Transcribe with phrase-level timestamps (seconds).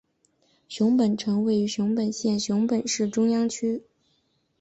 [0.67, 3.83] 熊本城位于日本熊本县熊本市中央区。